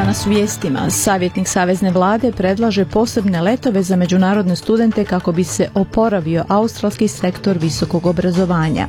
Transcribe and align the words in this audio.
Danas 0.00 0.26
u 0.26 0.28
vijestima 0.28 0.90
savjetnik 0.90 1.48
Savezne 1.48 1.90
vlade 1.90 2.32
predlaže 2.32 2.84
posebne 2.84 3.40
letove 3.40 3.82
za 3.82 3.96
međunarodne 3.96 4.56
studente 4.56 5.04
kako 5.04 5.32
bi 5.32 5.44
se 5.44 5.68
oporavio 5.74 6.44
australski 6.48 7.08
sektor 7.08 7.58
visokog 7.58 8.06
obrazovanja. 8.06 8.88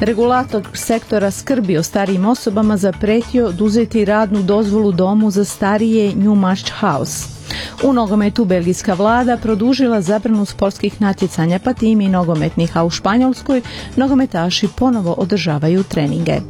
Regulator 0.00 0.62
sektora 0.74 1.30
skrbi 1.30 1.76
o 1.76 1.82
starijim 1.82 2.26
osobama 2.26 2.76
zapretio 2.76 3.46
oduzeti 3.46 4.04
radnu 4.04 4.42
dozvolu 4.42 4.92
domu 4.92 5.30
za 5.30 5.44
starije 5.44 6.12
Newmarch 6.12 6.70
House. 6.80 7.28
U 7.82 7.92
nogometu 7.92 8.44
belgijska 8.44 8.94
vlada 8.94 9.36
produžila 9.36 10.00
zabranu 10.00 10.44
sportskih 10.44 11.00
natjecanja 11.00 11.58
pa 11.64 11.72
tim 11.72 12.00
i 12.00 12.08
nogometnih, 12.08 12.76
a 12.76 12.84
u 12.84 12.90
Španjolskoj 12.90 13.62
nogometaši 13.96 14.68
ponovo 14.76 15.12
održavaju 15.12 15.82
treninge. 15.82 16.40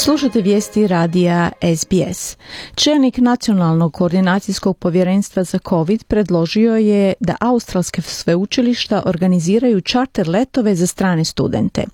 Slušate 0.00 0.40
vijesti 0.40 0.86
radija 0.86 1.50
SBS. 1.76 2.36
Čelnik 2.74 3.18
Nacionalnog 3.18 3.92
koordinacijskog 3.92 4.78
povjerenstva 4.78 5.44
za 5.44 5.58
COVID 5.68 6.04
predložio 6.04 6.76
je 6.76 7.14
da 7.20 7.36
australske 7.40 8.02
sveučilišta 8.02 9.02
organiziraju 9.06 9.80
čarter 9.80 10.28
letove 10.28 10.74
za 10.74 10.86
strane 10.86 11.24
studente. 11.24 11.84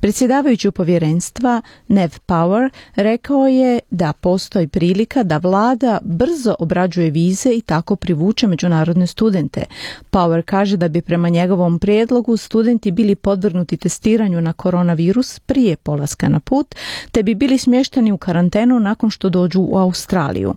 Predsjedavajući 0.00 0.70
povjerenstva 0.70 1.62
Nev 1.88 2.10
Power 2.26 2.70
rekao 2.96 3.46
je 3.46 3.80
da 3.90 4.12
postoji 4.12 4.68
prilika 4.68 5.22
da 5.22 5.38
vlada 5.38 5.98
brzo 6.02 6.54
obrađuje 6.58 7.10
vize 7.10 7.50
i 7.50 7.60
tako 7.60 7.96
privuče 7.96 8.46
međunarodne 8.46 9.06
studente. 9.06 9.64
Power 10.10 10.42
kaže 10.42 10.76
da 10.76 10.88
bi 10.88 11.02
prema 11.02 11.28
njegovom 11.28 11.78
prijedlogu 11.78 12.36
studenti 12.36 12.90
bili 12.90 13.14
podvrnuti 13.14 13.76
testiranju 13.76 14.40
na 14.40 14.52
koronavirus 14.52 15.38
prije 15.38 15.76
polaska 15.76 16.28
na 16.28 16.40
put, 16.40 16.74
te 17.12 17.22
bi 17.22 17.34
smješteni 17.58 18.12
u 18.12 18.16
karantenu 18.16 18.80
nakon 18.80 19.10
što 19.10 19.28
dođu 19.28 19.60
u 19.60 19.78
Australiju. 19.78 20.54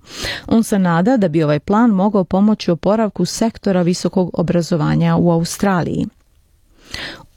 On 0.48 0.64
se 0.64 0.80
nada 0.80 1.18
da 1.18 1.28
bi 1.28 1.44
ovaj 1.44 1.60
plan 1.60 1.90
mogao 1.90 2.24
pomoći 2.24 2.72
oporavku 2.72 3.26
sektora 3.26 3.82
visokog 3.82 4.30
obrazovanja 4.34 5.16
u 5.16 5.32
Australiji. 5.32 6.08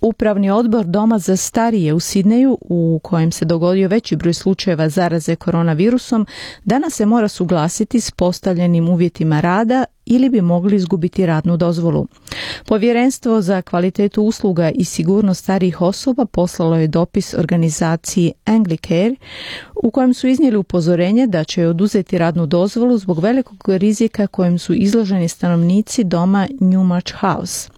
Upravni 0.01 0.51
odbor 0.51 0.87
Doma 0.87 1.19
za 1.19 1.37
starije 1.37 1.95
u 1.95 2.01
Sidneju, 2.01 2.59
u 2.61 3.01
kojem 3.03 3.33
se 3.33 3.45
dogodio 3.45 3.89
veći 3.89 4.17
broj 4.17 4.35
slučajeva 4.35 4.89
zaraze 4.89 5.37
koronavirusom, 5.37 6.27
danas 6.65 6.95
se 6.95 7.07
mora 7.07 7.29
suglasiti 7.29 8.01
s 8.01 8.11
postavljenim 8.11 8.89
uvjetima 8.89 9.41
rada 9.41 9.85
ili 10.07 10.29
bi 10.29 10.41
mogli 10.41 10.77
izgubiti 10.77 11.27
radnu 11.27 11.57
dozvolu. 11.57 12.07
Povjerenstvo 12.67 13.41
za 13.41 13.63
kvalitetu 13.63 14.23
usluga 14.23 14.71
i 14.71 14.85
sigurnost 14.85 15.43
starijih 15.43 15.81
osoba 15.81 16.25
poslalo 16.27 16.77
je 16.77 16.87
dopis 16.87 17.35
organizaciji 17.35 18.33
Anglicare 18.45 19.15
u 19.83 19.91
kojem 19.91 20.15
su 20.15 20.29
iznijeli 20.29 20.57
upozorenje 20.57 21.27
da 21.27 21.45
će 21.45 21.67
oduzeti 21.67 22.19
radnu 22.19 22.47
dozvolu 22.47 22.99
zbog 22.99 23.19
velikog 23.19 23.65
rizika 23.69 24.27
kojem 24.27 24.59
su 24.59 24.75
izloženi 24.75 25.29
stanovnici 25.29 26.05
doma 26.05 26.49
Newmarch 26.61 27.13
House. 27.15 27.71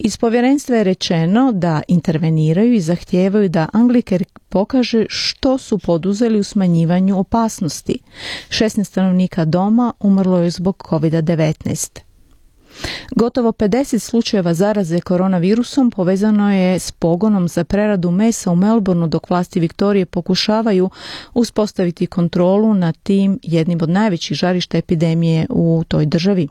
Iz 0.00 0.16
povjerenstva 0.16 0.76
je 0.76 0.84
rečeno 0.84 1.52
da 1.52 1.82
interveniraju 1.88 2.74
i 2.74 2.80
zahtijevaju 2.80 3.48
da 3.48 3.68
Anglicare 3.72 4.24
pokaže 4.48 5.06
što 5.08 5.58
su 5.58 5.78
poduzeli 5.78 6.38
u 6.38 6.44
smanjivanju 6.44 7.18
opasnosti. 7.18 7.98
16 8.48 8.84
stanovnika 8.84 9.44
doma 9.44 9.92
umrlo 10.00 10.38
je 10.38 10.50
zbog 10.50 10.84
COVID-19. 10.90 12.00
Gotovo 13.16 13.52
50 13.52 13.98
slučajeva 13.98 14.54
zaraze 14.54 15.00
koronavirusom 15.00 15.90
povezano 15.90 16.54
je 16.54 16.78
s 16.78 16.92
pogonom 16.92 17.48
za 17.48 17.64
preradu 17.64 18.10
mesa 18.10 18.50
u 18.50 18.56
Melbourneu 18.56 19.08
dok 19.08 19.30
vlasti 19.30 19.60
Viktorije 19.60 20.06
pokušavaju 20.06 20.90
uspostaviti 21.34 22.06
kontrolu 22.06 22.74
nad 22.74 22.96
tim 23.02 23.38
jednim 23.42 23.78
od 23.82 23.90
najvećih 23.90 24.36
žarišta 24.36 24.78
epidemije 24.78 25.46
u 25.50 25.84
toj 25.88 26.06
državi. 26.06 26.48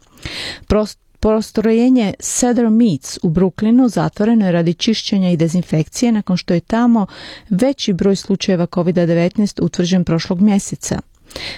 Prost 0.68 1.00
Postrojenje 1.20 2.14
Cedar 2.20 2.70
Meats 2.70 3.20
u 3.24 3.30
Brooklynu 3.30 3.90
zatvoreno 3.90 4.46
je 4.46 4.52
radi 4.52 4.74
čišćenja 4.74 5.32
i 5.32 5.38
dezinfekcije 5.38 6.12
nakon 6.12 6.38
što 6.38 6.54
je 6.54 6.60
tamo 6.60 7.06
veći 7.50 7.94
broj 7.94 8.16
slučajeva 8.16 8.68
COVID-19 8.68 9.64
utvrđen 9.64 10.04
prošlog 10.04 10.42
mjeseca. 10.42 11.00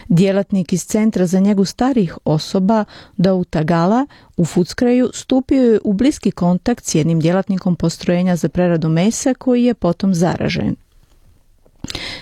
Djelatnik 0.08 0.74
iz 0.74 0.86
Centra 0.86 1.26
za 1.26 1.40
njegu 1.40 1.66
starih 1.66 2.18
osoba 2.26 2.86
Dauta 3.18 3.64
Gala 3.64 4.06
u 4.38 4.46
Futskraju 4.46 5.10
stupio 5.14 5.64
je 5.64 5.80
u 5.84 5.94
bliski 5.94 6.32
kontakt 6.32 6.86
s 6.86 6.96
jednim 6.96 7.20
djelatnikom 7.20 7.76
postrojenja 7.76 8.36
za 8.36 8.50
preradu 8.50 8.90
mesa 8.90 9.34
koji 9.34 9.64
je 9.64 9.74
potom 9.74 10.14
zaražen. 10.14 10.76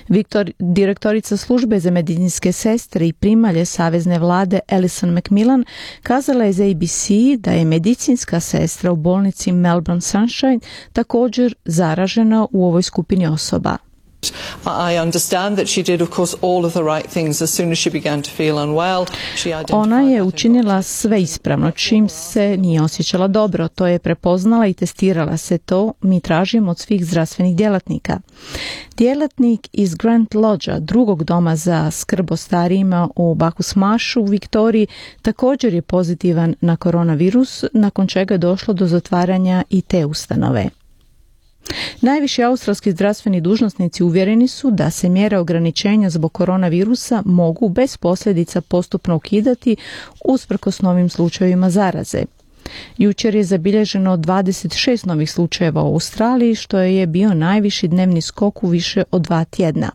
Viktor, 0.08 0.52
direktorica 0.60 1.38
službe 1.38 1.80
za 1.80 1.92
medicinske 1.92 2.52
sestre 2.52 3.08
i 3.08 3.14
primalje 3.14 3.66
Savezne 3.66 4.20
vlade 4.20 4.60
Alison 4.68 5.14
McMillan 5.14 5.66
kazala 6.04 6.44
je 6.44 6.54
za 6.54 6.64
ABC 6.64 7.10
da 7.38 7.52
je 7.52 7.66
medicinska 7.66 8.40
sestra 8.40 8.92
u 8.92 8.96
bolnici 8.96 9.52
Melbourne 9.52 10.02
Sunshine 10.02 10.60
također 10.94 11.56
zaražena 11.66 12.48
u 12.52 12.66
ovoj 12.66 12.84
skupini 12.84 13.28
osoba. 13.28 13.78
Ona 19.72 20.02
je 20.02 20.24
učinila 20.24 20.82
sve 20.82 21.22
ispravno 21.22 21.72
čim 21.72 22.10
se 22.10 22.58
nije 22.58 22.82
osjećala 22.82 23.28
dobro. 23.28 23.68
To 23.68 23.88
je 23.88 24.00
prepoznala 24.00 24.68
i 24.68 24.74
testirala 24.74 25.38
se 25.38 25.58
to. 25.58 25.94
Mi 26.02 26.20
tražimo 26.20 26.72
od 26.72 26.80
svih 26.80 27.06
zdravstvenih 27.06 27.56
djelatnika. 27.56 28.20
Djelatnik 28.98 29.68
iz 29.74 29.96
Grand 29.96 30.28
Lodge, 30.36 30.72
drugog 30.80 31.24
doma 31.24 31.56
za 31.56 31.92
skrb 31.92 32.32
o 32.32 32.36
starijima 32.36 33.10
u 33.16 33.36
Bakusmašu 33.36 34.22
u 34.22 34.26
Viktoriji, 34.26 34.88
također 35.22 35.74
je 35.74 35.82
pozitivan 35.82 36.56
na 36.62 36.76
koronavirus, 36.76 37.64
nakon 37.74 38.08
čega 38.08 38.34
je 38.34 38.38
došlo 38.38 38.74
do 38.74 38.88
zatvaranja 38.88 39.64
i 39.70 39.82
te 39.82 40.06
ustanove. 40.06 40.70
Najviši 42.02 42.44
australski 42.44 42.92
zdravstveni 42.92 43.42
dužnosnici 43.42 44.04
uvjereni 44.04 44.48
su 44.48 44.72
da 44.72 44.90
se 44.92 45.10
mjere 45.10 45.38
ograničenja 45.38 46.10
zbog 46.10 46.34
koronavirusa 46.34 47.24
mogu 47.26 47.70
bez 47.70 47.98
posljedica 47.98 48.62
postupno 48.62 49.16
ukidati 49.16 49.76
usprkos 50.26 50.82
novim 50.82 51.10
slučajevima 51.10 51.70
zaraze. 51.70 52.24
Jučer 52.98 53.36
je 53.36 53.44
zabilježeno 53.44 54.18
26 54.18 55.08
novih 55.08 55.32
slučajeva 55.32 55.84
u 55.84 55.94
Australiji, 55.94 56.56
što 56.56 56.80
je 56.80 57.08
bio 57.08 57.34
najviši 57.34 57.88
dnevni 57.88 58.22
skok 58.22 58.64
u 58.64 58.68
više 58.68 59.04
od 59.12 59.22
dva 59.22 59.44
tjedna. 59.44 59.92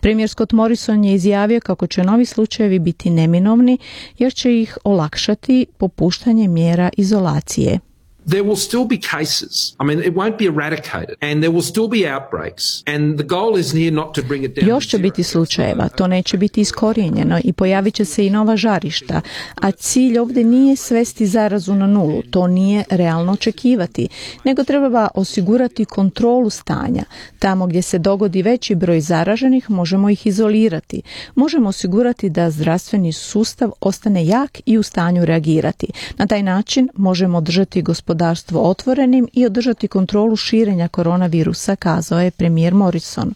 Premijer 0.00 0.28
Scott 0.28 0.52
Morrison 0.52 1.04
je 1.04 1.14
izjavio 1.14 1.60
kako 1.60 1.86
će 1.86 2.04
novi 2.04 2.26
slučajevi 2.26 2.78
biti 2.78 3.10
neminovni 3.10 3.78
jer 4.18 4.34
će 4.34 4.60
ih 4.60 4.78
olakšati 4.84 5.66
popuštanje 5.78 6.48
mjera 6.48 6.90
izolacije. 6.96 7.78
There 8.26 8.42
will 8.42 8.56
still 8.56 8.84
be 8.84 8.96
cases. 8.96 9.74
I 9.80 9.84
mean, 9.84 9.98
it 9.98 10.14
won't 10.14 10.36
be 10.38 10.44
eradicated 10.44 11.16
and 11.20 11.42
there 11.42 11.50
will 11.50 11.62
still 11.62 11.88
be 11.88 12.06
outbreaks 12.14 12.82
and 12.86 13.18
the 13.18 13.26
goal 13.26 13.58
is 13.58 13.72
here 13.72 13.90
not 13.90 14.14
to 14.14 14.22
bring 14.22 14.44
it 14.44 14.56
down. 14.56 14.68
Još 14.68 14.86
će 14.88 14.98
biti 14.98 15.22
slučajeva, 15.22 15.88
to 15.88 16.06
neće 16.06 16.36
biti 16.36 16.60
iskorijenjeno 16.60 17.40
i 17.44 17.52
pojavit 17.52 17.94
će 17.94 18.04
se 18.04 18.26
i 18.26 18.30
nova 18.30 18.56
žarišta, 18.56 19.20
a 19.54 19.70
cilj 19.70 20.18
ovdje 20.18 20.44
nije 20.44 20.76
svesti 20.76 21.26
zarazu 21.26 21.74
na 21.74 21.86
nulu, 21.86 22.22
to 22.30 22.46
nije 22.46 22.84
realno 22.90 23.32
očekivati, 23.32 24.08
nego 24.44 24.64
treba 24.64 25.08
osigurati 25.14 25.84
kontrolu 25.84 26.50
stanja. 26.50 27.04
Tamo 27.38 27.66
gdje 27.66 27.82
se 27.82 27.98
dogodi 27.98 28.42
veći 28.42 28.74
broj 28.74 29.00
zaraženih, 29.00 29.70
možemo 29.70 30.10
ih 30.10 30.26
izolirati. 30.26 31.02
Možemo 31.34 31.68
osigurati 31.68 32.30
da 32.30 32.50
zdravstveni 32.50 33.12
sustav 33.12 33.70
ostane 33.80 34.26
jak 34.26 34.60
i 34.66 34.78
u 34.78 34.82
stanju 34.82 35.24
reagirati. 35.24 35.86
Na 36.18 36.26
taj 36.26 36.42
način 36.42 36.88
možemo 36.94 37.40
držati 37.40 37.82
gospodarstvo 37.82 38.11
gospodarstvo 38.12 38.60
otvorenim 38.62 39.28
i 39.32 39.46
održati 39.46 39.88
kontrolu 39.88 40.36
širenja 40.36 40.88
koronavirusa, 40.88 41.76
kazao 41.76 42.20
je 42.20 42.30
premijer 42.30 42.74
Morrison. 42.74 43.34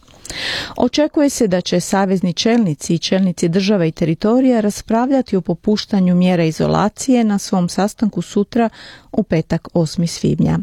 Očekuje 0.76 1.30
se 1.30 1.48
da 1.48 1.60
će 1.60 1.80
savezni 1.80 2.32
čelnici 2.32 2.94
i 2.94 2.98
čelnici 2.98 3.48
država 3.48 3.86
i 3.86 3.92
teritorija 3.92 4.60
raspravljati 4.60 5.36
o 5.36 5.40
popuštanju 5.40 6.14
mjera 6.14 6.44
izolacije 6.44 7.24
na 7.24 7.38
svom 7.38 7.68
sastanku 7.68 8.22
sutra 8.22 8.68
u 9.12 9.22
petak 9.22 9.68
8. 9.74 10.06
svibnja. 10.06 10.58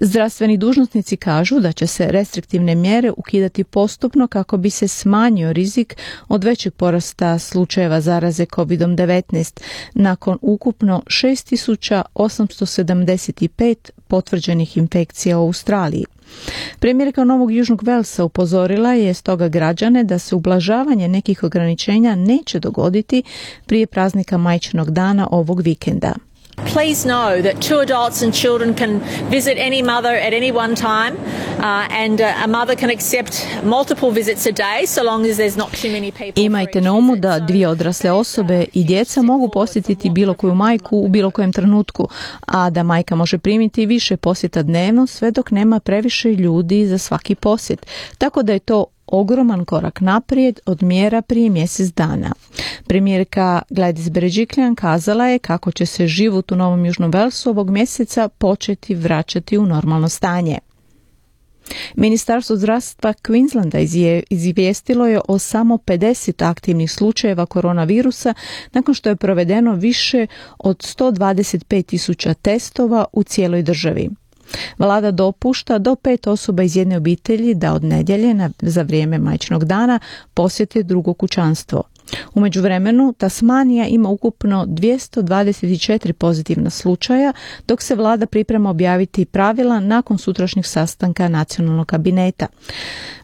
Zdravstveni 0.00 0.56
dužnosnici 0.56 1.16
kažu 1.16 1.60
da 1.60 1.72
će 1.72 1.86
se 1.86 2.06
restriktivne 2.06 2.74
mjere 2.74 3.12
ukidati 3.16 3.64
postupno 3.64 4.26
kako 4.26 4.56
bi 4.56 4.70
se 4.70 4.88
smanjio 4.88 5.52
rizik 5.52 5.96
od 6.28 6.44
većeg 6.44 6.74
porasta 6.74 7.38
slučajeva 7.38 8.00
zaraze 8.00 8.44
COVID-19 8.44 9.60
nakon 9.94 10.38
ukupno 10.42 11.02
6875 11.06 13.90
potvrđenih 14.08 14.76
infekcija 14.76 15.38
u 15.38 15.46
Australiji. 15.46 16.04
Premijerka 16.78 17.24
Novog 17.24 17.52
Južnog 17.52 17.82
Velsa 17.82 18.24
upozorila 18.24 18.92
je 18.92 19.14
stoga 19.14 19.48
građane 19.48 20.04
da 20.04 20.18
se 20.18 20.34
ublažavanje 20.34 21.08
nekih 21.08 21.44
ograničenja 21.44 22.14
neće 22.14 22.58
dogoditi 22.58 23.22
prije 23.66 23.86
praznika 23.86 24.38
majčinog 24.38 24.90
dana 24.90 25.28
ovog 25.30 25.60
vikenda. 25.60 26.14
Please 26.56 27.08
know 27.08 27.42
that 27.42 27.60
two 27.60 27.78
adults 27.78 28.22
and 28.22 28.34
children 28.34 28.74
can 28.74 29.00
visit 29.30 29.56
any 29.58 29.82
mother 29.82 30.14
at 30.26 30.32
any 30.32 30.52
one 30.52 30.74
time, 30.74 31.16
uh, 31.58 31.86
and 31.90 32.20
uh, 32.20 32.44
a 32.44 32.46
mother 32.46 32.76
can 32.76 32.90
accept 32.90 33.46
multiple 33.64 34.10
visits 34.10 34.46
a 34.46 34.52
day 34.52 34.86
so 34.86 35.02
long 35.04 35.26
as 35.26 35.36
there's 35.36 35.56
not 35.56 35.72
too 35.72 35.90
many 35.90 36.10
people. 36.10 36.42
Imajte 36.42 36.80
na 36.80 36.92
umu 36.92 37.16
da 37.16 37.38
dvije 37.38 37.68
odrasle 37.68 38.10
osobe 38.10 38.64
i 38.72 38.84
djeca 38.84 39.22
mogu 39.22 39.48
posjetiti 39.48 40.10
bilo 40.10 40.34
koju 40.34 40.54
majku 40.54 40.96
u 40.96 41.08
bilo 41.08 41.30
kojem 41.30 41.52
trenutku, 41.52 42.08
a 42.46 42.70
da 42.70 42.82
majka 42.82 43.14
može 43.14 43.38
primiti 43.38 43.86
više 43.86 44.16
posjeta 44.16 44.62
dnevno 44.62 45.06
sve 45.06 45.30
dok 45.30 45.50
nema 45.50 45.80
previše 45.80 46.28
ljudi 46.32 46.86
za 46.86 46.98
svaki 46.98 47.34
posjet. 47.34 47.86
Tako 48.18 48.42
da 48.42 48.52
je 48.52 48.58
to 48.58 48.84
ogroman 49.12 49.64
korak 49.64 50.00
naprijed 50.00 50.60
od 50.66 50.82
mjera 50.82 51.22
prije 51.22 51.50
mjesec 51.50 51.94
dana. 51.94 52.32
Premijerka 52.86 53.62
Gladys 53.70 54.10
Berejiklian 54.10 54.74
kazala 54.74 55.26
je 55.26 55.38
kako 55.38 55.72
će 55.72 55.86
se 55.86 56.06
život 56.06 56.52
u 56.52 56.56
Novom 56.56 56.86
Južnom 56.86 57.10
Velsu 57.10 57.50
ovog 57.50 57.70
mjeseca 57.70 58.28
početi 58.28 58.94
vraćati 58.94 59.58
u 59.58 59.66
normalno 59.66 60.08
stanje. 60.08 60.58
Ministarstvo 61.94 62.56
zdravstva 62.56 63.12
Queenslanda 63.12 63.78
izvijestilo 64.30 65.06
je 65.06 65.20
o 65.28 65.38
samo 65.38 65.76
50 65.76 66.50
aktivnih 66.50 66.92
slučajeva 66.92 67.46
koronavirusa 67.46 68.34
nakon 68.72 68.94
što 68.94 69.08
je 69.08 69.16
provedeno 69.16 69.74
više 69.74 70.26
od 70.58 70.76
125 70.78 71.86
tisuća 71.86 72.34
testova 72.34 73.04
u 73.12 73.22
cijeloj 73.22 73.62
državi. 73.62 74.10
Vlada 74.78 75.10
dopušta 75.10 75.78
do 75.78 75.96
pet 75.96 76.26
osoba 76.26 76.62
iz 76.62 76.76
jedne 76.76 76.96
obitelji 76.96 77.54
da 77.54 77.74
od 77.74 77.84
nedjelje 77.84 78.34
na, 78.34 78.50
za 78.60 78.82
vrijeme 78.82 79.18
majčnog 79.18 79.64
dana 79.64 79.98
posjete 80.34 80.82
drugo 80.82 81.14
kućanstvo. 81.14 81.82
U 82.34 82.40
međuvremenu 82.40 83.12
Tasmanija 83.12 83.86
ima 83.86 84.08
ukupno 84.08 84.66
224 84.66 86.12
pozitivna 86.12 86.70
slučaja, 86.70 87.32
dok 87.68 87.82
se 87.82 87.94
vlada 87.94 88.26
priprema 88.26 88.70
objaviti 88.70 89.24
pravila 89.24 89.80
nakon 89.80 90.18
sutrašnjeg 90.18 90.66
sastanka 90.66 91.28
nacionalnog 91.28 91.86
kabineta. 91.86 92.46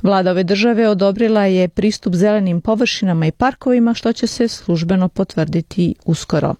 Vlada 0.02 0.30
ove 0.30 0.44
države 0.44 0.88
odobrila 0.88 1.44
je 1.44 1.68
pristup 1.68 2.14
zelenim 2.14 2.60
površinama 2.60 3.26
i 3.26 3.32
parkovima, 3.32 3.94
što 3.94 4.12
će 4.12 4.26
se 4.26 4.48
službeno 4.48 5.08
potvrditi 5.08 5.94
uskoro. 6.04 6.54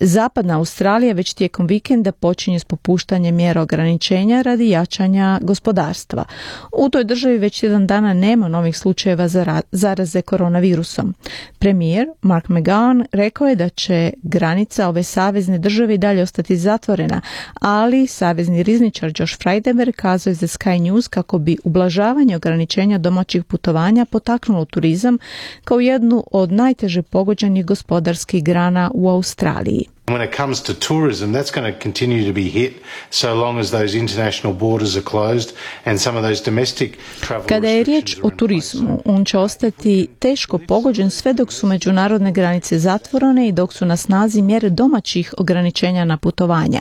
Zapadna 0.00 0.56
Australija 0.56 1.14
već 1.14 1.34
tijekom 1.34 1.66
vikenda 1.66 2.12
počinje 2.12 2.58
s 2.58 2.64
popuštanjem 2.64 3.34
mjera 3.34 3.62
ograničenja 3.62 4.42
radi 4.42 4.68
jačanja 4.68 5.38
gospodarstva. 5.42 6.24
U 6.72 6.88
toj 6.88 7.04
državi 7.04 7.38
već 7.38 7.62
jedan 7.62 7.86
dana 7.86 8.14
nema 8.14 8.48
novih 8.48 8.78
slučajeva 8.78 9.28
zaraze 9.72 10.22
koronavirusom. 10.22 11.14
Premijer 11.58 12.08
Mark 12.22 12.48
McGowan 12.48 13.04
rekao 13.12 13.46
je 13.46 13.54
da 13.54 13.68
će 13.68 14.12
granica 14.22 14.88
ove 14.88 15.02
savezne 15.02 15.58
države 15.58 15.96
dalje 15.98 16.22
ostati 16.22 16.56
zatvorena, 16.56 17.20
ali 17.60 18.06
savezni 18.06 18.62
rizničar 18.62 19.12
Josh 19.18 19.38
Frydenberg 19.38 19.92
kazao 19.92 20.30
je 20.30 20.34
za 20.34 20.46
Sky 20.46 20.80
News 20.80 21.08
kako 21.08 21.38
bi 21.38 21.56
ublažavanje 21.64 22.36
ograničenja 22.36 22.98
domaćih 22.98 23.44
putovanja 23.44 24.04
potaknulo 24.04 24.64
turizam 24.64 25.18
kao 25.64 25.80
jednu 25.80 26.24
od 26.32 26.52
najteže 26.52 27.02
pogođenih 27.02 27.66
gospodarskih 27.66 28.44
grana 28.44 28.90
u 28.94 29.08
Australiji. 29.08 29.85
When 30.08 30.28
it 30.28 30.36
comes 30.36 30.62
to 30.62 30.74
tourism, 30.74 31.32
that's 31.32 31.50
going 31.50 31.72
to 31.72 31.78
continue 31.80 32.24
to 32.26 32.32
be 32.32 32.48
hit 32.48 32.72
so 33.10 33.34
long 33.34 33.58
as 33.58 33.70
those 33.70 33.98
international 33.98 34.52
borders 34.54 34.96
are 34.96 35.02
closed 35.02 35.52
and 35.84 36.00
some 36.00 36.18
of 36.18 36.22
those 36.22 36.44
domestic 36.44 36.98
travel 37.20 37.46
Kada 37.48 37.68
je 37.68 37.84
riječ 37.84 38.16
o 38.22 38.30
turizmu, 38.30 39.02
on 39.04 39.24
će 39.24 39.38
ostati 39.38 40.08
teško 40.18 40.58
pogođen 40.58 41.10
sve 41.10 41.32
dok 41.32 41.52
su 41.52 41.66
međunarodne 41.66 42.32
granice 42.32 42.78
zatvorene 42.78 43.48
i 43.48 43.52
dok 43.52 43.72
su 43.72 43.86
na 43.86 43.96
snazi 43.96 44.42
mjere 44.42 44.70
domaćih 44.70 45.34
ograničenja 45.38 46.04
na 46.04 46.16
putovanja. 46.16 46.80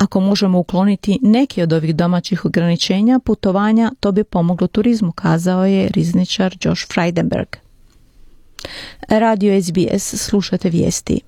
Ako 0.00 0.20
možemo 0.20 0.58
ukloniti 0.58 1.18
neki 1.22 1.62
od 1.62 1.72
ovih 1.72 1.94
domaćih 1.94 2.44
ograničenja 2.44 3.18
putovanja, 3.18 3.92
to 4.00 4.12
bi 4.12 4.24
pomoglo 4.24 4.66
turizmu, 4.66 5.12
kazao 5.12 5.66
je 5.66 5.88
rizničar 5.88 6.56
Josh 6.62 6.86
Frydenberg. 6.88 7.56
Radio 9.08 9.62
SBS, 9.62 10.14
slušate 10.14 10.70
vijesti. 10.70 11.20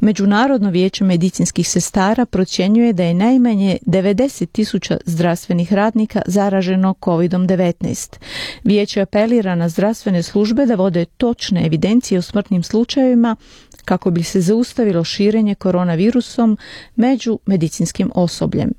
Međunarodno 0.00 0.70
vijeće 0.70 1.04
medicinskih 1.04 1.68
sestara 1.68 2.26
procjenjuje 2.26 2.92
da 2.92 3.04
je 3.04 3.14
najmanje 3.14 3.78
90 3.86 4.46
tisuća 4.46 4.96
zdravstvenih 5.04 5.72
radnika 5.72 6.22
zaraženo 6.26 6.94
COVID-19. 7.00 8.16
Vijeće 8.64 9.00
apelira 9.00 9.54
na 9.54 9.68
zdravstvene 9.68 10.22
službe 10.22 10.66
da 10.66 10.74
vode 10.74 11.04
točne 11.04 11.66
evidencije 11.66 12.18
o 12.18 12.22
smrtnim 12.22 12.62
slučajevima 12.62 13.36
kako 13.84 14.10
bi 14.10 14.22
se 14.22 14.40
zaustavilo 14.40 15.04
širenje 15.04 15.54
koronavirusom 15.54 16.58
među 16.96 17.38
medicinskim 17.46 18.10
osobljem. 18.14 18.72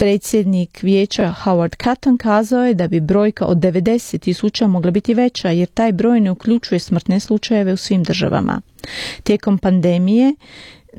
Predsjednik 0.00 0.82
vijeća 0.82 1.34
Howard 1.44 1.84
Cotton 1.84 2.16
kazao 2.18 2.64
je 2.64 2.74
da 2.74 2.88
bi 2.88 3.00
brojka 3.00 3.46
od 3.46 3.58
90 3.58 4.18
tisuća 4.18 4.66
mogla 4.66 4.90
biti 4.90 5.14
veća 5.14 5.50
jer 5.50 5.68
taj 5.68 5.92
broj 5.92 6.20
ne 6.20 6.30
uključuje 6.30 6.78
smrtne 6.78 7.20
slučajeve 7.20 7.72
u 7.72 7.76
svim 7.76 8.02
državama. 8.02 8.60
Tijekom 9.22 9.58
pandemije 9.58 10.34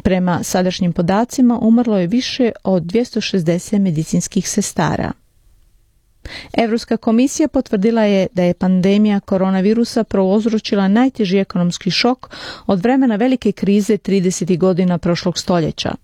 prema 0.04 0.44
sadašnjim 0.44 0.94
podacima 0.94 1.60
umrlo 1.62 1.98
je 1.98 2.08
više 2.08 2.52
od 2.64 2.84
260 2.84 3.80
medicinskih 3.80 4.50
sestara. 4.50 5.12
Europska 6.54 6.98
komisija 6.98 7.48
potvrdila 7.48 8.04
je 8.04 8.28
da 8.34 8.44
je 8.44 8.54
pandemija 8.54 9.20
koronavirusa 9.20 10.04
prouzročila 10.04 10.88
najteži 10.88 11.38
ekonomski 11.38 11.92
šok 11.92 12.30
od 12.68 12.84
vremena 12.84 13.16
velike 13.16 13.52
krize 13.52 13.98
30. 13.98 14.58
godina 14.58 14.98
prošlog 14.98 15.38
stoljeća. 15.38 15.96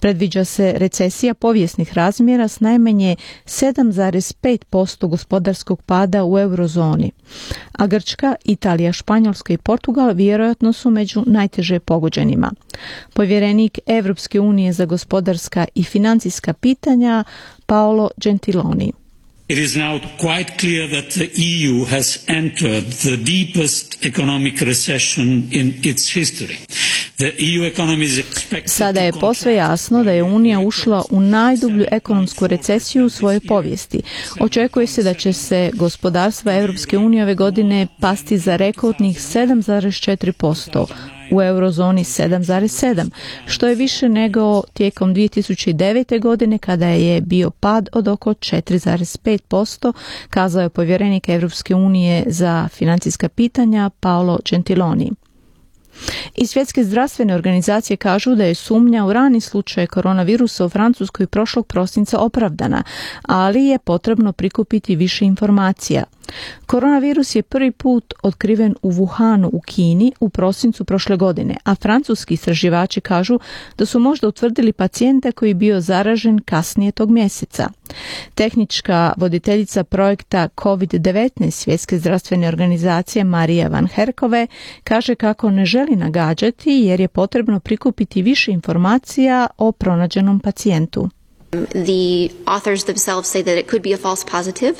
Predviđa 0.00 0.44
se 0.44 0.74
recesija 0.76 1.34
povijesnih 1.34 1.94
razmjera 1.94 2.48
s 2.48 2.60
najmanje 2.60 3.16
7,5% 3.46 5.06
gospodarskog 5.06 5.82
pada 5.82 6.24
u 6.24 6.38
eurozoni, 6.38 7.10
a 7.72 7.86
Grčka, 7.86 8.34
Italija, 8.44 8.92
Španjolska 8.92 9.52
i 9.52 9.58
Portugal 9.58 10.12
vjerojatno 10.14 10.72
su 10.72 10.90
među 10.90 11.22
najteže 11.26 11.80
pogođenima. 11.80 12.52
Povjerenik 13.14 13.78
Europske 13.86 14.40
unije 14.40 14.72
za 14.72 14.84
gospodarska 14.84 15.64
i 15.74 15.84
financijska 15.84 16.52
pitanja 16.52 17.24
Paolo 17.66 18.10
Gentiloni 18.16 18.92
It 19.50 19.58
is 19.58 19.74
now 19.74 19.98
quite 20.20 20.58
clear 20.58 20.86
that 20.86 21.10
the 21.10 21.28
EU 21.36 21.84
has 21.86 22.22
entered 22.28 22.84
the 23.02 23.16
deepest 23.16 24.06
economic 24.06 24.60
recession 24.62 25.48
in 25.50 25.74
its 25.82 26.06
history. 26.08 26.58
Expected 27.20 28.66
Sada 28.66 29.00
je 29.00 29.12
posve 29.12 29.54
jasno 29.54 30.04
da 30.04 30.12
je 30.12 30.22
Unija 30.22 30.60
ušla 30.60 31.04
u 31.10 31.20
najdublju 31.20 31.86
ekonomsku 31.90 32.46
recesiju 32.46 33.06
u 33.06 33.08
svojoj 33.08 33.40
povijesti. 33.40 34.02
Očekuje 34.40 34.86
se 34.86 35.02
da 35.02 35.14
će 35.14 35.32
se 35.32 35.70
gospodarstva 35.74 36.54
Europske 36.54 36.98
unije 36.98 37.22
ove 37.22 37.34
godine 37.34 37.86
pasti 38.00 38.38
za 38.38 38.56
rekordnih 38.56 39.18
7,4%, 39.18 40.86
u 41.30 41.42
eurozoni 41.42 42.04
7,7, 42.04 43.10
što 43.46 43.68
je 43.68 43.74
više 43.74 44.08
nego 44.08 44.62
tijekom 44.72 45.14
2009. 45.14 46.20
godine 46.20 46.58
kada 46.58 46.86
je 46.88 47.20
bio 47.20 47.50
pad 47.50 47.88
od 47.92 48.08
oko 48.08 48.30
4,5%, 48.30 49.92
kazao 50.30 50.62
je 50.62 50.68
povjerenik 50.68 51.28
Europske 51.28 51.74
unije 51.74 52.24
za 52.26 52.68
financijska 52.68 53.28
pitanja 53.28 53.90
Paolo 54.00 54.38
Gentiloni. 54.50 55.10
I 56.36 56.46
svjetske 56.46 56.84
zdravstvene 56.84 57.34
organizacije 57.34 57.96
kažu 57.96 58.34
da 58.34 58.44
je 58.44 58.54
sumnja 58.54 59.04
u 59.04 59.12
rani 59.12 59.40
slučaj 59.40 59.86
koronavirusa 59.86 60.64
u 60.64 60.68
Francuskoj 60.68 61.26
prošlog 61.26 61.66
prosinca 61.66 62.18
opravdana, 62.18 62.82
ali 63.22 63.64
je 63.64 63.78
potrebno 63.78 64.32
prikupiti 64.32 64.96
više 64.96 65.24
informacija. 65.24 66.04
Koronavirus 66.66 67.34
je 67.34 67.42
prvi 67.42 67.70
put 67.70 68.14
otkriven 68.22 68.74
u 68.82 68.92
Wuhanu 68.92 69.50
u 69.52 69.60
Kini 69.60 70.12
u 70.20 70.28
prosincu 70.28 70.84
prošle 70.84 71.16
godine, 71.16 71.56
a 71.64 71.74
francuski 71.74 72.34
istraživači 72.34 73.00
kažu 73.00 73.38
da 73.78 73.86
su 73.86 73.98
možda 73.98 74.28
utvrdili 74.28 74.72
pacijenta 74.72 75.32
koji 75.32 75.50
je 75.50 75.54
bio 75.54 75.80
zaražen 75.80 76.38
kasnije 76.38 76.92
tog 76.92 77.10
mjeseca. 77.10 77.68
Tehnička 78.34 79.12
voditeljica 79.16 79.84
projekta 79.84 80.48
COVID-19 80.56 81.50
Svjetske 81.50 81.98
zdravstvene 81.98 82.48
organizacije 82.48 83.24
Marija 83.24 83.68
Van 83.68 83.86
Herkove 83.86 84.46
kaže 84.84 85.14
kako 85.14 85.50
ne 85.50 85.64
želi 85.64 85.96
nagađati 85.96 86.70
jer 86.70 87.00
je 87.00 87.08
potrebno 87.08 87.60
prikupiti 87.60 88.22
više 88.22 88.52
informacija 88.52 89.46
o 89.58 89.72
pronađenom 89.72 90.40
pacijentu. 90.40 91.08
The 91.50 92.30
authors 92.46 92.84
themselves 92.84 93.28
say 93.28 93.42
that 93.42 93.58
it 93.58 93.68
could 93.68 93.82
be 93.82 93.92
a 93.92 93.96
false 93.96 94.24
positive, 94.30 94.74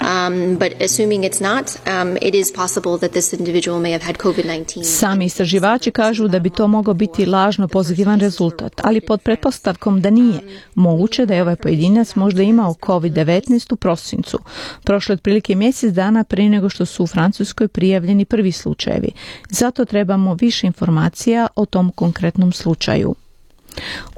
um, 0.00 0.56
but 0.58 0.72
assuming 0.82 1.22
it's 1.22 1.40
not, 1.40 1.78
um, 1.86 2.16
it 2.20 2.34
is 2.34 2.52
possible 2.52 2.98
that 2.98 3.12
this 3.12 3.32
individual 3.32 3.80
may 3.80 3.92
have 3.92 4.02
had 4.02 4.16
COVID-19. 4.18 4.84
Sami 4.84 5.24
istraživači 5.24 5.90
kažu 5.90 6.28
da 6.28 6.38
bi 6.38 6.50
to 6.50 6.66
mogao 6.66 6.94
biti 6.94 7.26
lažno 7.26 7.68
pozitivan 7.68 8.20
rezultat, 8.20 8.80
ali 8.84 9.00
pod 9.00 9.22
pretpostavkom 9.22 10.00
da 10.00 10.10
nije, 10.10 10.40
moguće 10.74 11.26
da 11.26 11.34
je 11.34 11.42
ovaj 11.42 11.56
pojedinac 11.56 12.14
možda 12.14 12.42
imao 12.42 12.74
COVID-19 12.74 13.72
u 13.72 13.76
prosincu, 13.76 14.38
prošle 14.84 15.12
otprilike 15.12 15.54
mjesec 15.54 15.92
dana 15.92 16.24
prije 16.24 16.48
nego 16.48 16.68
što 16.68 16.86
su 16.86 17.04
u 17.04 17.06
Francuskoj 17.06 17.68
prijavljeni 17.68 18.24
prvi 18.24 18.52
slučajevi. 18.52 19.10
Zato 19.50 19.84
trebamo 19.84 20.34
više 20.34 20.66
informacija 20.66 21.46
o 21.56 21.66
tom 21.66 21.92
konkretnom 21.92 22.52
slučaju. 22.52 23.14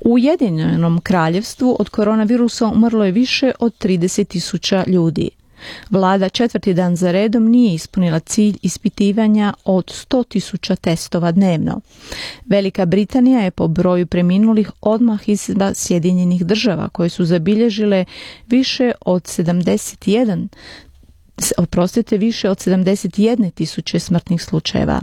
U 0.05 0.13
Ujedinjenom 0.13 1.01
kraljevstvu 1.01 1.77
od 1.79 1.89
koronavirusa 1.89 2.67
umrlo 2.67 3.05
je 3.05 3.13
više 3.13 3.53
od 3.61 3.75
30 3.79 4.25
tisuća 4.25 4.85
ljudi. 4.87 5.31
Vlada 5.91 6.29
četvrti 6.29 6.75
dan 6.75 6.97
za 6.97 7.13
redom 7.13 7.45
nije 7.45 7.75
ispunila 7.75 8.21
cilj 8.21 8.57
ispitivanja 8.63 9.55
od 9.65 9.85
100 9.85 10.29
tisuća 10.29 10.77
testova 10.77 11.33
dnevno. 11.33 11.81
Velika 12.47 12.87
Britanija 12.87 13.41
je 13.41 13.51
po 13.51 13.69
broju 13.69 14.07
preminulih 14.07 14.71
odmah 14.81 15.29
iz 15.29 15.51
Sjedinjenih 15.75 16.47
država 16.47 16.89
koje 16.89 17.09
su 17.09 17.25
zabilježile 17.25 18.05
više 18.47 18.93
od 19.01 19.23
71 19.23 20.49
oprostite 21.59 22.19
više 22.19 22.51
od 22.51 22.59
71 22.59 23.51
tisuće 23.55 23.99
smrtnih 23.99 24.43
slučajeva. 24.43 25.01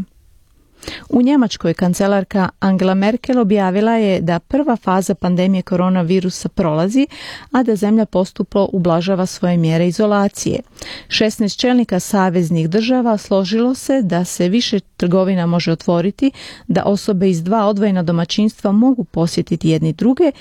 U 1.10 1.22
Njemačkoj 1.22 1.74
kancelarka 1.74 2.50
Angela 2.60 2.94
Merkel 2.94 3.40
objavila 3.40 3.92
je 3.92 4.22
da 4.22 4.40
prva 4.40 4.76
faza 4.76 5.16
pandemije 5.16 5.62
koronavirusa 5.62 6.50
prolazi, 6.50 7.08
a 7.52 7.64
da 7.64 7.76
zemlja 7.76 8.06
postupno 8.06 8.70
ublažava 8.74 9.26
svoje 9.26 9.58
mjere 9.58 9.88
izolacije. 9.88 10.60
16 11.08 11.60
čelnika 11.60 12.00
saveznih 12.00 12.70
država 12.70 13.18
složilo 13.18 13.76
se 13.76 14.02
da 14.02 14.26
se 14.26 14.50
više 14.50 14.80
trgovina 14.80 15.46
može 15.46 15.72
otvoriti, 15.72 16.32
da 16.68 16.84
osobe 16.84 17.30
iz 17.30 17.44
dva 17.44 17.66
odvojena 17.66 18.04
domaćinstva 18.04 18.72
mogu 18.72 19.04
posjetiti 19.04 19.70
jedni 19.70 19.94
druge, 19.94 20.32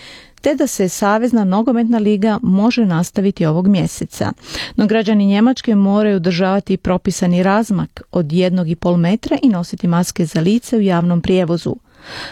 te 0.44 0.54
da 0.54 0.66
se 0.66 0.88
Savezna 0.88 1.44
nogometna 1.44 1.98
liga 1.98 2.38
može 2.42 2.86
nastaviti 2.86 3.46
ovog 3.46 3.68
mjeseca. 3.68 4.32
No 4.76 4.86
građani 4.86 5.26
Njemačke 5.26 5.74
moraju 5.74 6.20
državati 6.20 6.76
propisani 6.76 7.42
razmak 7.42 8.02
od 8.12 8.32
jednog 8.32 8.68
i 8.68 8.74
pol 8.74 8.96
metra 8.96 9.38
i 9.42 9.48
nositi 9.48 9.86
maske 9.86 10.26
za 10.26 10.40
lice 10.40 10.76
u 10.76 10.80
javnom 10.80 11.20
prijevozu. 11.20 11.76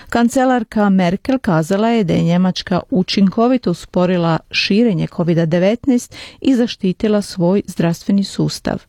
Kancelarka 0.08 0.88
Merkel 0.88 1.38
kazala 1.38 1.88
je 1.88 2.04
da 2.04 2.14
je 2.14 2.22
Njemačka 2.22 2.80
učinkovito 2.90 3.70
usporila 3.70 4.38
širenje 4.50 5.06
COVID-19 5.06 6.12
i 6.40 6.54
zaštitila 6.54 7.22
svoj 7.22 7.62
zdravstveni 7.66 8.24
sustav. 8.24 8.82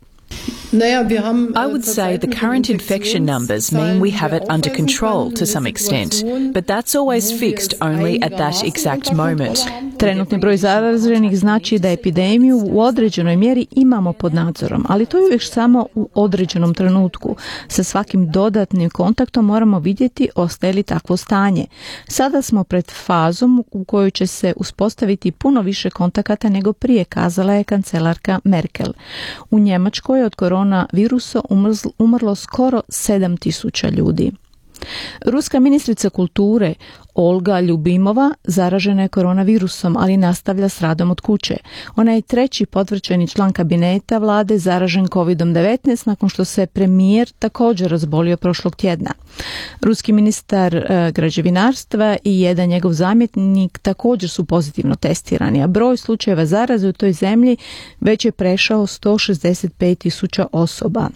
I 0.73 1.67
would 1.67 1.83
say 1.83 2.17
the 2.17 2.27
current 2.39 2.69
infection 2.69 3.25
numbers 3.25 3.71
mean 3.71 4.01
we 4.01 4.11
have 4.11 4.37
it 4.37 4.43
under 4.49 4.75
control 4.75 5.31
to 5.31 5.45
some 5.45 5.69
extent, 5.69 6.23
but 6.53 6.65
that's 6.65 6.95
always 6.95 7.39
fixed 7.39 7.73
only 7.81 8.19
at 8.23 8.31
that 8.37 8.63
exact 8.63 9.11
moment. 9.11 9.59
Trenutni 9.97 10.37
broj 10.37 10.57
zaraženih 10.57 11.37
znači 11.37 11.79
da 11.79 11.91
epidemiju 11.91 12.57
u 12.71 12.81
određenoj 12.81 13.35
mjeri 13.35 13.65
imamo 13.71 14.13
pod 14.13 14.33
nadzorom, 14.33 14.85
ali 14.89 15.05
to 15.05 15.17
je 15.17 15.23
uvijek 15.23 15.43
samo 15.43 15.87
u 15.95 16.09
određenom 16.13 16.73
trenutku. 16.73 17.35
Sa 17.67 17.83
svakim 17.83 18.31
dodatnim 18.31 18.89
kontaktom 18.89 19.45
moramo 19.45 19.79
vidjeti 19.79 20.29
ostaje 20.35 20.73
li 20.73 20.83
takvo 20.83 21.17
stanje. 21.17 21.65
Sada 22.07 22.41
smo 22.41 22.63
pred 22.63 22.91
fazom 22.91 23.63
u 23.71 23.83
kojoj 23.83 24.11
će 24.11 24.27
se 24.27 24.53
uspostaviti 24.57 25.31
puno 25.31 25.61
više 25.61 25.89
kontakata 25.89 26.49
nego 26.49 26.73
prije, 26.73 27.03
kazala 27.03 27.53
je 27.53 27.63
kancelarka 27.63 28.39
Merkel. 28.43 28.93
U 29.51 29.59
Njemačkoj 29.59 30.23
od 30.23 30.35
koronavirusa 30.63 31.41
umrlo 31.97 32.35
skoro 32.35 32.81
7000 32.89 33.91
ljudi. 33.91 34.31
Ruska 35.25 35.59
ministrica 35.59 36.09
kulture 36.09 36.73
Olga 37.15 37.59
Ljubimova 37.59 38.31
zaražena 38.43 39.01
je 39.01 39.07
koronavirusom, 39.07 39.97
ali 39.97 40.17
nastavlja 40.17 40.69
s 40.69 40.81
radom 40.81 41.11
od 41.11 41.21
kuće. 41.21 41.57
Ona 41.95 42.11
je 42.11 42.21
treći 42.21 42.65
potvrđeni 42.65 43.27
član 43.27 43.53
kabineta 43.53 44.17
vlade 44.17 44.57
zaražen 44.57 45.05
COVID-19 45.07 46.07
nakon 46.07 46.29
što 46.29 46.45
se 46.45 46.65
premijer 46.65 47.31
također 47.39 47.91
razbolio 47.91 48.37
prošlog 48.37 48.75
tjedna. 48.75 49.11
Ruski 49.81 50.11
ministar 50.11 50.75
e, 50.75 51.11
građevinarstva 51.11 52.17
i 52.23 52.41
jedan 52.41 52.69
njegov 52.69 52.93
zamjetnik 52.93 53.77
također 53.77 54.29
su 54.29 54.45
pozitivno 54.45 54.95
testirani, 54.95 55.63
a 55.63 55.67
broj 55.67 55.97
slučajeva 55.97 56.45
zaraze 56.45 56.87
u 56.87 56.93
toj 56.93 57.13
zemlji 57.13 57.57
već 57.99 58.25
je 58.25 58.31
prešao 58.31 58.87
165 58.87 59.97
tisuća 59.97 60.45
osoba. 60.51 61.09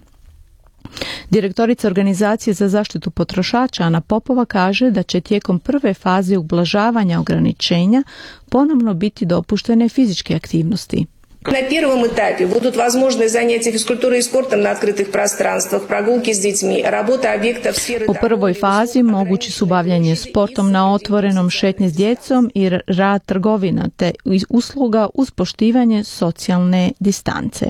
Direktorica 1.30 1.88
Organizacije 1.88 2.54
za 2.54 2.68
zaštitu 2.68 3.10
potrošača 3.10 3.84
Ana 3.84 4.00
Popova 4.00 4.44
kaže 4.44 4.90
da 4.90 5.02
će 5.02 5.20
tijekom 5.20 5.58
prve 5.58 5.94
faze 5.94 6.38
ublažavanja 6.38 7.20
ograničenja 7.20 8.02
ponovno 8.48 8.94
biti 8.94 9.26
dopuštene 9.26 9.88
fizičke 9.88 10.34
aktivnosti. 10.34 11.06
На 11.47 11.61
первом 11.61 12.07
этапе 12.07 12.47
будут 12.47 12.77
возможны 12.77 13.27
занятия 13.27 13.71
физкультурой 13.71 14.19
и 14.19 14.21
спортом 14.21 14.61
на 14.61 14.71
открытых 14.71 15.11
пространствах, 15.11 15.87
прогулки 15.87 16.33
с 16.33 16.39
детьми, 16.39 16.81
работа 16.83 17.33
объектов 17.33 17.75
сферы... 17.77 18.05
U 18.07 18.13
prvoj 18.13 18.53
fazi 18.53 19.03
mogući 19.03 19.51
su 19.51 19.65
bavljanje 19.65 20.15
sportom 20.15 20.71
na 20.71 20.93
otvorenom, 20.93 21.49
šetnje 21.49 21.89
s 21.89 21.93
djecom 21.93 22.51
i 22.55 22.69
rad 22.87 23.25
trgovina 23.25 23.89
te 23.97 24.11
usluga 24.49 25.09
uz 25.13 25.31
poštivanje 25.31 26.03
socijalne 26.03 26.91
distance. 26.99 27.65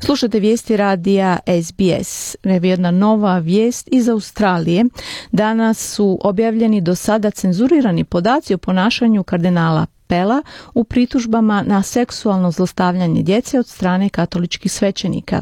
Slušate 0.00 0.40
vijesti 0.40 0.76
radija 0.76 1.38
SBS. 1.64 2.36
Evo 2.42 2.66
jedna 2.66 2.90
nova 2.90 3.38
vijest 3.38 3.88
iz 3.92 4.08
Australije. 4.08 4.84
Danas 5.32 5.94
su 5.94 6.18
objavljeni 6.22 6.80
do 6.80 6.94
sada 6.94 7.30
cenzurirani 7.30 8.04
podaci 8.04 8.54
o 8.54 8.58
ponašanju 8.58 9.22
kardinala 9.22 9.86
Pela 10.07 10.41
u 10.73 10.83
pritužbama 10.83 11.63
na 11.67 11.83
seksualno 11.83 12.51
zlostavljanje 12.51 13.23
djece 13.23 13.59
od 13.59 13.67
strane 13.67 14.09
katoličkih 14.09 14.71
svećenika. 14.71 15.41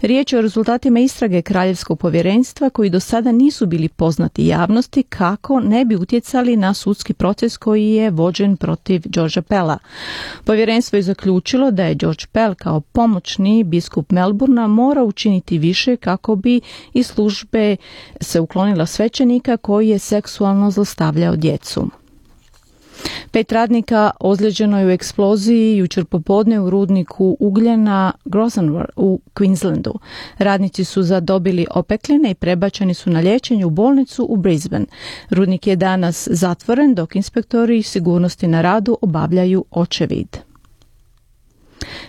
Riječ 0.00 0.32
je 0.32 0.38
o 0.38 0.42
rezultatima 0.42 1.00
istrage 1.00 1.42
Kraljevskog 1.42 1.98
povjerenstva 1.98 2.70
koji 2.70 2.90
do 2.90 3.00
sada 3.00 3.32
nisu 3.32 3.66
bili 3.66 3.88
poznati 3.88 4.46
javnosti 4.46 5.02
kako 5.02 5.60
ne 5.60 5.84
bi 5.84 5.96
utjecali 5.96 6.56
na 6.56 6.74
sudski 6.74 7.14
proces 7.14 7.56
koji 7.56 7.90
je 7.90 8.10
vođen 8.10 8.56
protiv 8.56 9.02
Georgea 9.04 9.42
Pela. 9.42 9.78
Povjerenstvo 10.44 10.96
je 10.96 11.02
zaključilo 11.02 11.70
da 11.70 11.84
je 11.84 11.94
George 11.94 12.24
Pell 12.32 12.54
kao 12.54 12.80
pomoćni 12.80 13.64
biskup 13.64 14.10
Melburna 14.10 14.66
mora 14.66 15.02
učiniti 15.02 15.58
više 15.58 15.96
kako 15.96 16.36
bi 16.36 16.60
iz 16.92 17.06
službe 17.06 17.76
se 18.20 18.40
uklonila 18.40 18.86
svećenika 18.86 19.56
koji 19.56 19.88
je 19.88 19.98
seksualno 19.98 20.70
zlostavljao 20.70 21.36
djecu. 21.36 22.01
Pet 23.30 23.52
radnika 23.52 24.10
ozlijeđeno 24.20 24.78
je 24.78 24.86
u 24.86 24.90
eksploziji 24.90 25.76
jučer 25.76 26.04
popodne 26.04 26.60
u 26.60 26.70
rudniku 26.70 27.36
ugljena 27.40 28.12
Grosvenor 28.24 28.90
u 28.96 29.20
Queenslandu. 29.34 29.92
Radnici 30.38 30.84
su 30.84 31.02
zadobili 31.02 31.66
opekline 31.74 32.30
i 32.30 32.34
prebačeni 32.34 32.94
su 32.94 33.10
na 33.10 33.20
liječenje 33.20 33.66
u 33.66 33.70
bolnicu 33.70 34.26
u 34.28 34.36
Brisbane. 34.36 34.86
Rudnik 35.30 35.66
je 35.66 35.76
danas 35.76 36.28
zatvoren 36.30 36.94
dok 36.94 37.16
inspektori 37.16 37.82
sigurnosti 37.82 38.46
na 38.46 38.62
radu 38.62 38.98
obavljaju 39.00 39.64
očevid. 39.70 40.51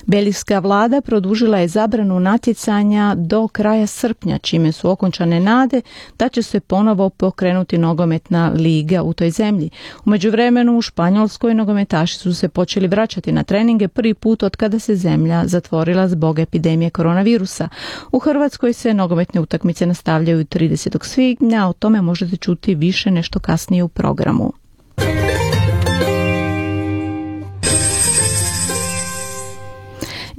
Belgijska 0.06 0.60
vlada 0.60 1.02
produžila 1.02 1.58
je 1.58 1.68
zabranu 1.68 2.20
natjecanja 2.20 3.16
do 3.18 3.48
kraja 3.48 3.88
srpnja, 3.88 4.38
čime 4.38 4.72
su 4.72 4.90
okončane 4.90 5.40
nade 5.40 5.82
da 6.20 6.30
će 6.30 6.42
se 6.42 6.60
ponovo 6.60 7.10
pokrenuti 7.10 7.78
nogometna 7.78 8.50
liga 8.56 9.04
u 9.04 9.14
toj 9.14 9.32
zemlji. 9.32 9.70
U 10.06 10.10
međuvremenu 10.10 10.78
u 10.78 10.82
Španjolskoj 10.82 11.54
nogometaši 11.54 12.18
su 12.18 12.34
se 12.34 12.50
počeli 12.50 12.88
vraćati 12.88 13.32
na 13.32 13.44
treninge 13.44 13.88
prvi 13.88 14.14
put 14.14 14.44
od 14.44 14.56
kada 14.56 14.80
se 14.80 14.96
zemlja 14.96 15.44
zatvorila 15.46 16.08
zbog 16.08 16.40
epidemije 16.40 16.90
koronavirusa. 16.90 17.70
U 18.12 18.20
Hrvatskoj 18.20 18.74
se 18.74 18.94
nogometne 18.94 19.42
utakmice 19.42 19.86
nastavljaju 19.86 20.46
30. 20.46 21.06
svibnja, 21.06 21.68
o 21.68 21.74
tome 21.74 22.02
možete 22.02 22.38
čuti 22.38 22.76
više 22.76 23.12
nešto 23.12 23.40
kasnije 23.40 23.84
u 23.84 23.88
programu. 23.88 24.63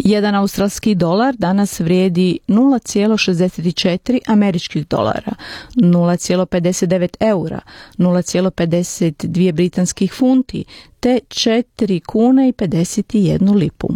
Jedan 0.04 0.34
australski 0.34 0.94
dolar 0.94 1.34
danas 1.38 1.80
vrijedi 1.80 2.38
0,64 2.48 4.18
američkih 4.26 4.88
dolara, 4.88 5.32
0,59 5.74 7.08
eura, 7.20 7.60
0,52 7.98 9.52
britanskih 9.52 10.12
funti 10.12 10.64
te 11.00 11.18
4 11.28 12.00
kune 12.06 12.48
i 12.48 12.52
51 12.52 13.54
lipu. 13.54 13.88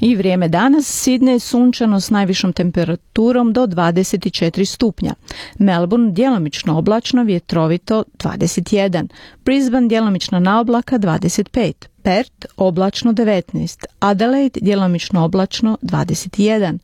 I 0.00 0.16
vrijeme 0.16 0.48
danas 0.48 1.06
Sidney 1.06 1.38
sunčano 1.38 2.00
s 2.00 2.10
najvišom 2.10 2.52
temperaturom 2.52 3.52
do 3.52 3.66
24 3.66 4.64
stupnja. 4.64 5.14
Melbourne 5.58 6.12
djelomično 6.12 6.78
oblačno 6.78 7.22
vjetrovito 7.22 8.04
21. 8.18 9.08
Brisbane 9.44 9.88
djelomično 9.88 10.40
na 10.40 10.60
oblaka 10.60 10.98
25. 10.98 11.72
Perth 12.04 12.46
oblačno 12.56 13.12
19, 13.12 13.84
Adelaide 13.98 14.60
djelomično 14.62 15.24
oblačno 15.24 15.78
21, 15.82 16.78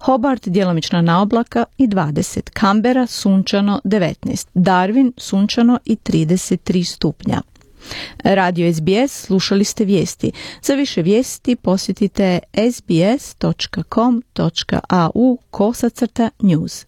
Hobart 0.00 0.48
djelomično 0.48 1.02
na 1.02 1.22
oblaka 1.22 1.64
i 1.78 1.88
20, 1.88 2.60
Canberra 2.60 3.06
sunčano 3.06 3.80
19, 3.84 4.46
Darwin 4.54 5.12
sunčano 5.16 5.78
i 5.84 5.96
33 5.96 6.84
stupnja. 6.84 7.40
Radio 8.24 8.72
SBS 8.72 9.24
slušali 9.26 9.64
ste 9.64 9.84
vijesti. 9.84 10.32
Za 10.62 10.74
više 10.74 11.02
vijesti 11.02 11.56
posjetite 11.56 12.38
sbs.com.au 12.72 13.78
kosacrta 15.50 16.30
news. 16.40 16.86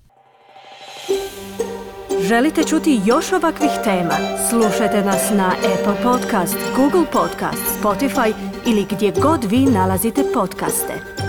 Želite 2.22 2.64
čuti 2.64 3.00
još 3.04 3.32
ovakvih 3.32 3.70
tema? 3.84 4.14
Slušajte 4.50 5.02
nas 5.02 5.30
na 5.30 5.52
Apple 5.56 6.02
Podcast, 6.02 6.56
Google 6.76 7.04
Podcast, 7.12 7.62
Spotify 7.82 8.32
ili 8.66 8.86
gdje 8.90 9.12
god 9.22 9.44
vi 9.44 9.58
nalazite 9.58 10.22
podcaste. 10.34 11.25